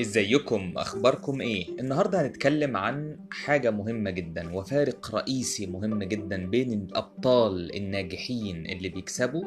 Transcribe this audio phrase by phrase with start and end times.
[0.00, 7.76] إزيكم؟ أخباركم إيه؟ النهارده هنتكلم عن حاجة مهمة جدا وفارق رئيسي مهم جدا بين الأبطال
[7.76, 9.44] الناجحين اللي بيكسبوا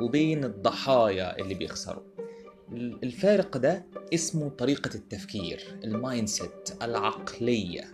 [0.00, 2.02] وبين الضحايا اللي بيخسروا.
[3.02, 7.84] الفارق ده اسمه طريقة التفكير ال mindset العقلية.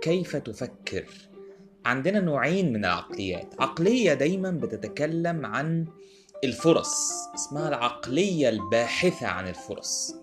[0.00, 1.04] كيف تفكر؟
[1.84, 3.54] عندنا نوعين من العقليات.
[3.58, 5.86] عقلية دايما بتتكلم عن
[6.44, 10.14] الفرص اسمها العقلية الباحثة عن الفرص.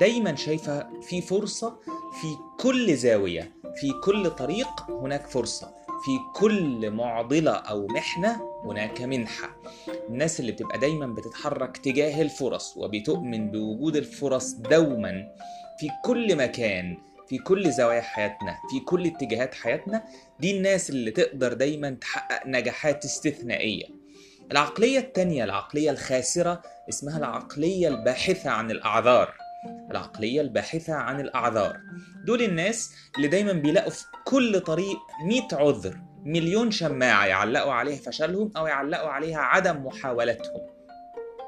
[0.00, 1.76] دايما شايفة في فرصة
[2.20, 2.26] في
[2.60, 5.66] كل زاوية في كل طريق هناك فرصة
[6.04, 9.56] في كل معضلة أو محنة هناك منحة.
[10.08, 15.28] الناس اللي بتبقى دايما بتتحرك تجاه الفرص وبتؤمن بوجود الفرص دوما
[15.78, 16.98] في كل مكان
[17.28, 20.04] في كل زوايا حياتنا في كل اتجاهات حياتنا
[20.40, 23.84] دي الناس اللي تقدر دايما تحقق نجاحات استثنائية.
[24.52, 29.34] العقلية التانية العقلية الخاسرة اسمها العقلية الباحثة عن الأعذار.
[29.90, 31.80] العقلية الباحثة عن الأعذار.
[32.24, 38.52] دول الناس اللي دايما بيلاقوا في كل طريق 100 عذر مليون شماعة يعلقوا عليها فشلهم
[38.56, 40.75] أو يعلقوا عليها عدم محاولتهم.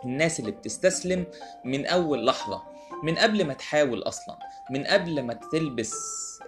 [0.05, 1.27] الناس اللي بتستسلم
[1.65, 2.63] من أول لحظة
[3.05, 4.39] من قبل ما تحاول أصلا
[4.71, 5.95] من قبل ما تلبس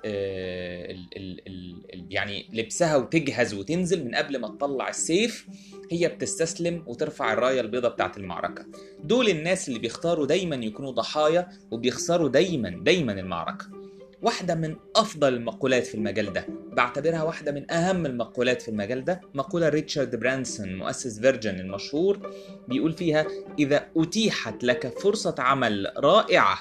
[0.05, 5.47] آه، ال ال ال يعني لبسها وتجهز وتنزل من قبل ما تطلع السيف
[5.91, 8.67] هي بتستسلم وترفع الراية البيضاء بتاعت المعركة.
[9.05, 13.80] دول الناس اللي بيختاروا دايما يكونوا ضحايا وبيخسروا دايما دايما المعركة.
[14.23, 16.47] واحدة من أفضل المقولات في المجال ده.
[16.73, 19.21] بعتبرها واحدة من أهم المقولات في المجال ده.
[19.35, 22.33] مقولة ريتشارد برانسون مؤسس Virgin المشهور
[22.69, 23.27] بيقول فيها
[23.59, 26.59] إذا أتيحت لك فرصة عمل رائعة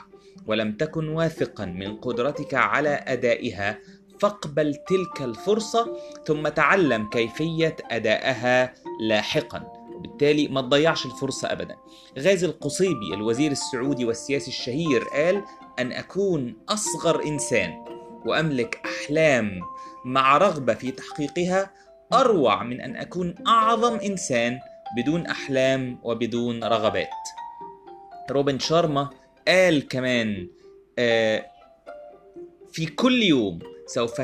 [0.48, 3.80] ولم تكن واثقا من قدرتك على أدائها
[4.20, 9.80] فاقبل تلك الفرصة ثم تعلم كيفية أدائها لاحقا.
[9.96, 11.76] وبالتالي ما تضيعش الفرصة أبدا.
[12.20, 15.44] غازي القصيبي الوزير السعودي والسياسي الشهير قال
[15.80, 17.86] أن أكون أصغر إنسان
[18.26, 19.60] وأملك أحلام
[20.06, 21.72] مع رغبة في تحقيقها
[22.14, 24.60] أروع من أن أكون أعظم إنسان
[24.98, 27.10] بدون أحلام وبدون رغبات.
[28.32, 29.10] روبن شارما
[29.48, 30.48] قال كمان
[31.00, 31.46] آه
[32.72, 34.22] في كل يوم سوف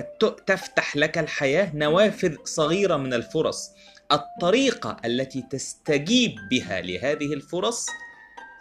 [0.48, 3.72] تفتح لك الحياة نوافذ صغيرة من الفرص.
[4.12, 7.86] الطريقة التي تستجيب بها لهذه الفرص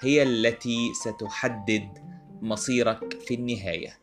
[0.01, 1.89] هي التي ستحدد
[2.45, 3.99] مصيرك في النهاية.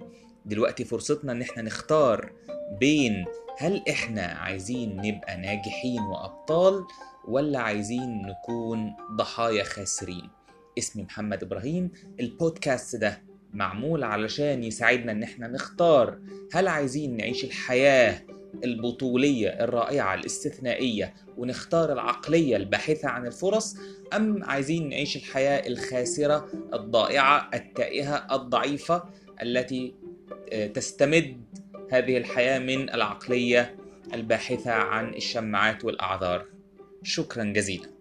[0.45, 2.31] دلوقتي فرصتنا إن إحنا نختار
[2.79, 3.25] بين
[3.57, 6.83] هل إحنا عايزين نبقى ناجحين وأبطال
[7.27, 10.29] ولا عايزين نكون ضحايا خاسرين.
[10.77, 11.91] اسمي محمد إبراهيم.
[12.19, 16.19] البودكاست ده معمول علشان يساعدنا إن إحنا نختار
[16.53, 18.21] هل عايزين نعيش الحياة
[18.63, 23.75] البطولية الرائعة الاستثنائية ونختار العقلية الباحثة عن الفرص
[24.13, 29.03] أم عايزين نعيش الحياة الخاسرة الضائعة التائهة الضعيفة
[29.41, 29.93] التي
[30.53, 31.41] آه، تستمد
[31.91, 33.75] هذه الحياة من العقلية
[34.13, 36.45] الباحثة عن الشماعات والأعذار.
[37.03, 38.00] شكرا جزيلا.